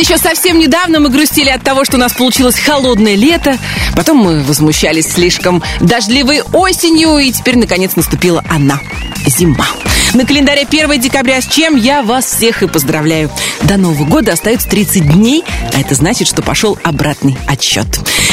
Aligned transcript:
еще 0.00 0.16
совсем 0.16 0.58
недавно 0.58 0.98
мы 0.98 1.10
грустили 1.10 1.50
от 1.50 1.62
того, 1.62 1.84
что 1.84 1.96
у 1.96 2.00
нас 2.00 2.12
получилось 2.14 2.58
холодное 2.58 3.16
лето. 3.16 3.58
Потом 3.94 4.16
мы 4.16 4.42
возмущались 4.42 5.12
слишком 5.12 5.62
дождливой 5.80 6.42
осенью. 6.52 7.18
И 7.18 7.30
теперь, 7.30 7.58
наконец, 7.58 7.96
наступила 7.96 8.42
она. 8.48 8.80
Зима. 9.26 9.66
На 10.12 10.26
календаре 10.26 10.66
1 10.68 11.00
декабря, 11.00 11.40
с 11.40 11.46
чем 11.46 11.76
я 11.76 12.02
вас 12.02 12.24
всех 12.24 12.64
и 12.64 12.66
поздравляю. 12.66 13.30
До 13.62 13.76
Нового 13.76 14.04
года 14.04 14.32
остается 14.32 14.68
30 14.68 15.14
дней, 15.14 15.44
а 15.72 15.80
это 15.80 15.94
значит, 15.94 16.26
что 16.26 16.42
пошел 16.42 16.76
обратный 16.82 17.38
отсчет. 17.46 17.86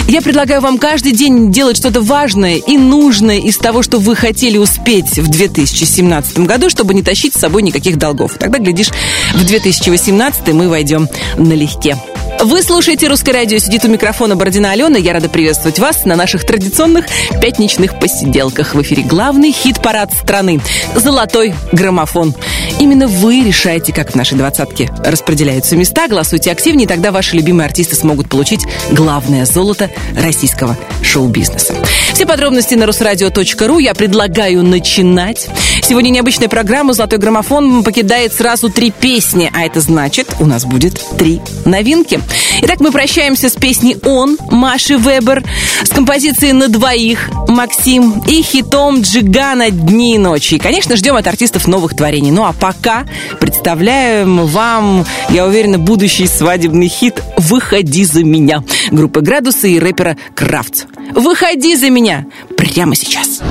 Я 0.08 0.24
предлагаю 0.24 0.62
вам 0.62 0.80
каждый 0.80 1.12
день 1.12 1.52
делать 1.52 1.78
что-то 1.78 2.02
важное 2.02 2.56
и 2.56 2.78
нужное 2.78 3.38
из 3.40 3.58
того, 3.58 3.84
что 3.84 4.00
вы 4.00 4.16
хотели 4.16 4.58
успеть 4.58 5.20
в 5.20 5.28
2017 5.28 6.40
году, 6.40 6.72
чтобы 6.72 6.96
не 6.96 7.04
тащить 7.04 7.36
с 7.36 7.40
собой 7.40 7.62
никаких 7.62 7.98
долгов. 7.98 8.34
Тогда, 8.40 8.58
глядишь, 8.58 8.90
в 9.36 9.46
2018 9.46 10.48
мы 10.54 10.70
войдем 10.70 11.08
налегке. 11.38 11.96
Вы 12.40 12.62
слушаете 12.62 13.08
«Русское 13.08 13.32
радио». 13.32 13.58
Сидит 13.58 13.84
у 13.86 13.88
микрофона 13.88 14.36
Бородина 14.36 14.72
Алена. 14.72 15.00
Я 15.00 15.14
рада 15.14 15.28
приветствовать 15.28 15.80
вас 15.80 16.06
на 16.06 16.16
наших 16.16 16.46
традиционных 16.46 17.06
пятничных 17.42 18.00
посиделках. 18.00 18.76
В 18.76 18.82
эфире 18.84 19.02
главный 19.04 19.52
хит-парад 19.52 20.14
страны 20.14 20.62
«Золотой 20.96 21.56
граммофон». 21.72 22.36
Именно 22.80 23.08
вы 23.08 23.44
решаете, 23.44 23.92
как 23.92 24.12
в 24.12 24.16
нашей 24.16 24.38
двадцатке 24.38 24.90
распределяются 25.04 25.76
места. 25.76 26.08
Голосуйте 26.08 26.52
активнее, 26.52 26.88
тогда 26.88 27.12
ваши 27.12 27.36
любимые 27.36 27.66
артисты 27.66 27.96
смогут 27.96 28.30
получить 28.30 28.62
главное 28.92 29.46
золото 29.46 29.90
российского 30.16 30.78
шоу-бизнеса. 31.02 31.74
Все 32.14 32.26
подробности 32.26 32.76
на 32.76 32.86
русрадио.ру. 32.86 33.80
Я 33.80 33.96
предлагаю 33.96 34.64
начинать. 34.64 35.50
Сегодня 35.82 36.10
необычная 36.10 36.50
программа 36.50 36.94
«Золотой 36.94 37.18
граммофон» 37.18 37.84
покидает 37.84 38.34
сразу 38.34 38.70
три 38.70 38.92
песни, 38.92 39.52
а 39.56 39.66
это 39.66 39.82
значит, 39.82 40.28
у 40.40 40.46
нас 40.46 40.66
будет 40.66 41.02
три 41.18 41.42
новинки. 41.66 42.20
Итак, 42.62 42.80
мы 42.80 42.92
прощаемся 42.92 43.50
с 43.50 43.54
песней 43.54 43.98
«Он» 44.04 44.38
Маши 44.50 44.96
Вебер, 44.96 45.44
с 45.84 45.90
композицией 45.90 46.54
«На 46.54 46.68
двоих» 46.68 47.30
Максим 47.48 48.24
и 48.28 48.42
хитом 48.42 49.02
Джигана 49.02 49.70
«Дни 49.70 50.16
и 50.16 50.18
ночи». 50.18 50.56
И, 50.56 50.60
конечно, 50.60 50.96
ждем 50.96 51.16
от 51.16 51.28
артистов 51.28 51.68
новых 51.68 51.96
творений. 51.96 52.32
Ну 52.32 52.46
а 52.46 52.54
пока 52.54 53.06
представляем 53.40 54.46
вам, 54.46 55.06
я 55.30 55.46
уверена, 55.46 55.78
будущий 55.78 56.28
свадебный 56.28 56.88
хит 56.88 57.22
«Выходи 57.38 58.04
за 58.06 58.24
меня» 58.24 58.64
группы 58.92 59.22
«Градусы» 59.22 59.72
и 59.72 59.80
рэпера 59.80 60.18
«Крафтс». 60.36 60.86
«Выходи 61.12 61.76
за 61.76 61.90
меня» 61.90 62.26
прямо 62.58 62.96
сейчас. 62.96 63.42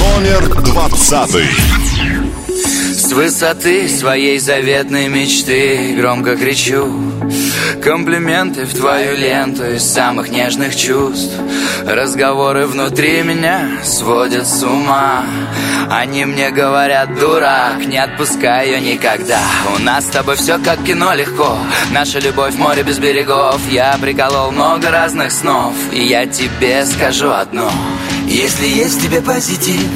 Номер 0.00 0.62
двадцатый. 0.64 1.46
С 2.92 3.12
высоты 3.12 3.88
своей 3.88 4.38
заветной 4.40 5.08
мечты 5.08 5.94
Громко 5.96 6.36
кричу 6.36 6.90
Комплименты 7.82 8.64
в 8.64 8.74
твою 8.74 9.16
ленту 9.16 9.64
Из 9.64 9.82
самых 9.82 10.30
нежных 10.30 10.74
чувств. 10.76 11.34
Разговоры 11.84 12.66
внутри 12.66 13.22
меня 13.22 13.78
Сводят 13.84 14.46
с 14.46 14.62
ума. 14.62 15.24
Они 15.90 16.24
мне 16.24 16.50
говорят, 16.50 17.18
дурак 17.18 17.86
Не 17.86 17.98
отпускай 17.98 18.68
ее 18.68 18.80
никогда 18.80 19.40
У 19.76 19.82
нас 19.82 20.04
с 20.04 20.08
тобой 20.08 20.36
все 20.36 20.58
как 20.58 20.82
кино 20.84 21.14
легко. 21.14 21.58
Наша 21.92 22.18
любовь 22.18 22.54
море 22.56 22.82
без 22.82 22.98
берегов. 22.98 23.60
Я 23.70 23.96
приколол 24.00 24.50
много 24.50 24.90
разных 24.90 25.32
снов. 25.32 25.74
И 25.92 26.04
я 26.04 26.26
тебе 26.26 26.84
скажу 26.84 27.30
одно. 27.30 27.70
Если 28.26 28.66
есть 28.66 29.02
тебе 29.02 29.20
позитив 29.22 29.88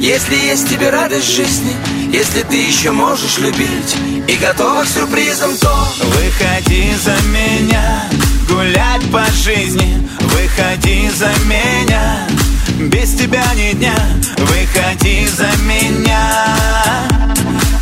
если 0.00 0.34
есть 0.34 0.68
тебе 0.68 0.90
радость 0.90 1.34
жизни 1.34 1.74
Если 2.12 2.42
ты 2.42 2.56
еще 2.56 2.92
можешь 2.92 3.38
любить 3.38 3.96
И 4.28 4.36
готова 4.36 4.84
к 4.84 4.88
сюрпризам, 4.88 5.56
то 5.58 5.74
Выходи 6.00 6.94
за 6.94 7.16
меня 7.28 8.08
Гулять 8.48 9.10
по 9.10 9.24
жизни. 9.32 10.08
Выходи 10.20 11.10
за 11.10 11.30
меня 11.46 12.26
Без 12.78 13.14
тебя 13.14 13.44
ни 13.54 13.72
дня. 13.72 13.96
Выходи 14.38 15.26
за 15.26 15.50
меня 15.64 16.44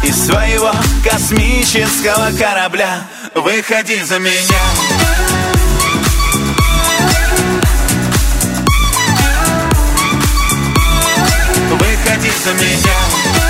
Из 0.03 0.27
своего 0.27 0.73
космического 1.05 2.31
корабля. 2.39 3.07
Выходи 3.35 4.03
за 4.03 4.19
меня. 4.19 4.61
Выходи 11.71 12.31
за 12.45 12.53
меня 12.55 13.44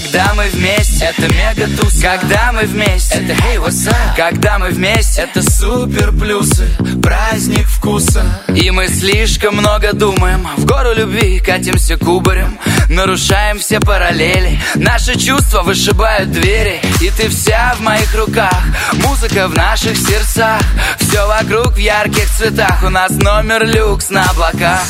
Когда 0.00 0.32
мы 0.34 0.44
вместе, 0.44 1.06
это 1.06 1.34
мега 1.34 1.66
туз 1.76 2.00
Когда 2.00 2.52
мы 2.52 2.62
вместе, 2.66 3.16
это 3.16 3.32
hey, 3.32 3.56
what's 3.56 3.88
up? 3.88 4.14
Когда 4.16 4.56
мы 4.60 4.68
вместе, 4.68 5.22
это 5.22 5.42
супер 5.42 6.12
плюсы. 6.12 6.68
Праздник 7.02 7.66
вкуса. 7.66 8.24
И 8.54 8.70
мы 8.70 8.86
слишком 8.86 9.56
много 9.56 9.92
думаем 9.92 10.46
В 10.56 10.66
гору 10.66 10.94
любви 10.94 11.40
катимся 11.40 11.96
кубарем 11.96 12.60
Нарушаем 12.88 13.58
все 13.58 13.80
параллели. 13.80 14.60
Наши 14.76 15.18
чувства 15.18 15.62
вышибают 15.62 16.30
двери 16.30 16.80
И 17.00 17.10
ты 17.10 17.28
вся 17.28 17.74
в 17.76 17.80
моих 17.80 18.14
руках. 18.14 18.62
Музыка 19.04 19.48
в 19.48 19.56
наших 19.56 19.96
сердцах. 19.96 20.62
Все 21.00 21.26
вокруг 21.26 21.72
в 21.72 21.78
ярких 21.78 22.30
цветах. 22.36 22.84
У 22.84 22.88
нас 22.88 23.10
номер 23.10 23.66
люкс 23.66 24.10
на 24.10 24.22
облаках. 24.30 24.86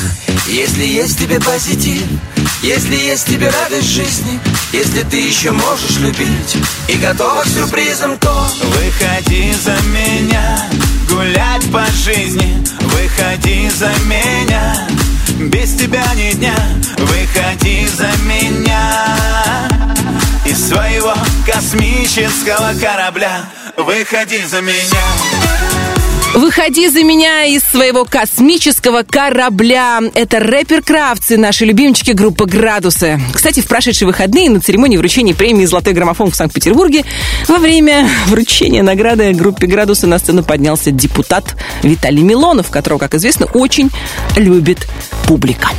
Если 0.48 0.84
есть 0.84 1.18
тебе 1.18 1.40
позитив 1.40 2.04
если 2.62 2.96
есть 2.96 3.26
тебе 3.26 3.50
радость 3.50 3.88
жизни 3.88 4.40
Если 4.72 5.02
ты 5.04 5.16
еще 5.16 5.52
можешь 5.52 5.98
любить 5.98 6.56
И 6.88 6.96
готова 6.96 7.42
к 7.42 7.46
сюрпризам, 7.46 8.18
то 8.18 8.32
Выходи 8.62 9.52
за 9.54 9.76
меня 9.92 10.58
Гулять 11.08 11.70
по 11.72 11.84
жизни. 11.92 12.62
Выходи 12.80 13.70
за 13.70 13.90
меня 14.06 14.88
Без 15.38 15.74
тебя 15.74 16.04
ни 16.14 16.32
дня. 16.32 16.56
Выходи 16.98 17.86
за 17.86 18.10
меня. 18.24 19.06
Из 20.44 20.68
своего 20.68 21.14
космического 21.46 22.72
корабля 22.80 23.44
Выходи 23.76 24.44
за 24.44 24.60
меня 24.60 25.97
Выходи 26.34 26.88
за 26.88 27.02
меня 27.02 27.44
из 27.44 27.64
своего 27.64 28.04
космического 28.04 29.02
корабля. 29.02 30.00
Это 30.14 30.40
рэпер 30.40 30.82
и 31.30 31.36
наши 31.36 31.64
любимчики 31.64 32.10
группы 32.10 32.44
«Градусы». 32.44 33.18
Кстати, 33.32 33.60
в 33.60 33.66
прошедшие 33.66 34.06
выходные 34.06 34.50
на 34.50 34.60
церемонии 34.60 34.98
вручения 34.98 35.34
премии 35.34 35.64
«Золотой 35.64 35.94
граммофон» 35.94 36.30
в 36.30 36.36
Санкт-Петербурге 36.36 37.04
во 37.48 37.58
время 37.58 38.08
вручения 38.26 38.82
награды 38.82 39.32
группе 39.32 39.66
«Градусы» 39.66 40.06
на 40.06 40.18
сцену 40.18 40.44
поднялся 40.44 40.90
депутат 40.90 41.56
Виталий 41.82 42.22
Милонов, 42.22 42.70
которого, 42.70 42.98
как 42.98 43.14
известно, 43.14 43.46
очень 43.46 43.90
любит 44.36 44.86
публика. 45.26 45.70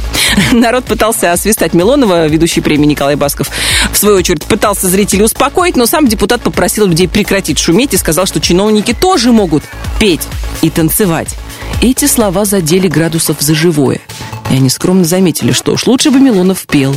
Народ 0.52 0.86
пытался 0.86 1.32
освистать 1.32 1.74
Милонова, 1.74 2.28
ведущий 2.28 2.62
премии 2.62 2.88
Николай 2.88 3.16
Басков. 3.16 3.50
В 3.92 3.98
свою 3.98 4.18
очередь 4.18 4.46
пытался 4.46 4.88
зрителей 4.88 5.24
успокоить, 5.24 5.76
но 5.76 5.86
сам 5.86 6.08
депутат 6.08 6.42
попросил 6.42 6.88
людей 6.88 7.08
прекратить 7.08 7.60
шуметь 7.60 7.94
и 7.94 7.98
сказал, 7.98 8.26
что 8.26 8.40
чиновники 8.40 8.94
тоже 8.94 9.32
могут 9.32 9.64
петь 10.00 10.28
и 10.62 10.70
танцевать. 10.70 11.36
Эти 11.82 12.06
слова 12.06 12.46
задели 12.46 12.88
градусов 12.88 13.38
за 13.42 13.54
живое. 13.54 14.02
И 14.50 14.56
они 14.56 14.70
скромно 14.70 15.04
заметили, 15.04 15.52
что 15.52 15.74
уж 15.74 15.86
лучше 15.86 16.10
бы 16.10 16.20
Милонов 16.20 16.66
пел 16.66 16.96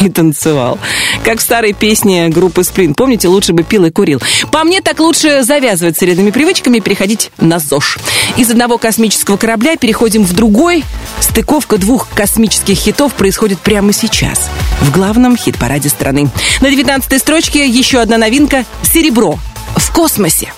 и 0.00 0.08
танцевал. 0.08 0.78
Как 1.24 1.38
в 1.38 1.42
старой 1.42 1.72
песне 1.72 2.28
группы 2.28 2.64
«Сплин». 2.64 2.94
Помните, 2.94 3.28
лучше 3.28 3.52
бы 3.52 3.62
пил 3.62 3.84
и 3.84 3.90
курил. 3.90 4.20
По 4.50 4.64
мне, 4.64 4.80
так 4.80 5.00
лучше 5.00 5.42
завязывать 5.42 5.96
с 5.96 6.00
вредными 6.00 6.30
привычками 6.30 6.78
и 6.78 6.80
переходить 6.80 7.30
на 7.38 7.58
ЗОЖ. 7.58 7.98
Из 8.36 8.50
одного 8.50 8.78
космического 8.78 9.36
корабля 9.36 9.76
переходим 9.76 10.24
в 10.24 10.32
другой. 10.32 10.84
Стыковка 11.20 11.78
двух 11.78 12.08
космических 12.08 12.76
хитов 12.76 13.14
происходит 13.14 13.58
прямо 13.60 13.92
сейчас. 13.92 14.48
В 14.80 14.90
главном 14.90 15.36
хит-параде 15.36 15.88
страны. 15.88 16.30
На 16.60 16.70
19 16.70 17.20
строчке 17.20 17.66
еще 17.66 18.00
одна 18.00 18.18
новинка 18.18 18.64
«Серебро» 18.82 19.38
в 19.76 19.92
космосе. 19.92 20.52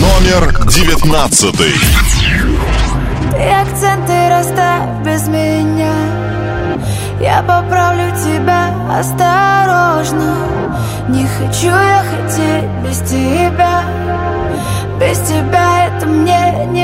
Номер 0.00 0.66
девятнадцатый. 0.66 1.74
Ты 3.32 3.50
акценты 3.50 4.28
расставь 4.30 5.04
без 5.04 5.28
меня. 5.28 5.92
Я 7.20 7.42
поправлю 7.42 8.10
тебя 8.24 8.70
осторожно. 8.98 10.36
Не 11.08 11.26
хочу 11.26 11.66
я 11.66 12.02
хотеть 12.10 12.70
без 12.82 12.98
тебя. 13.10 13.82
Без 14.98 15.18
тебя 15.28 15.88
это 15.88 16.06
мне 16.06 16.66
невозможно 16.66 16.79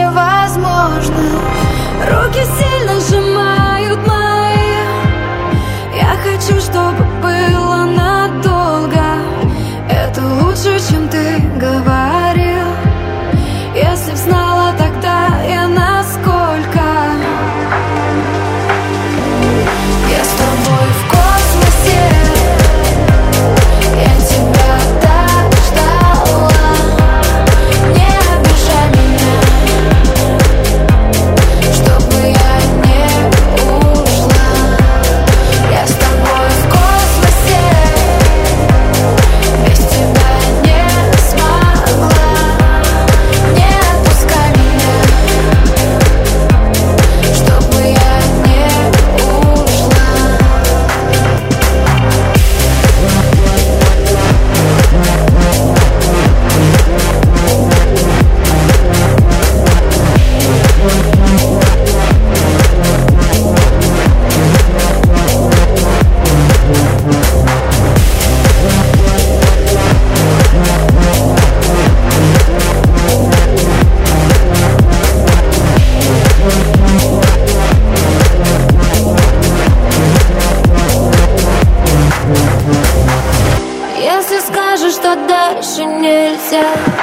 said 86.49 86.96